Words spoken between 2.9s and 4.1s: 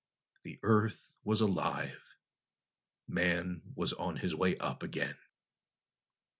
Man was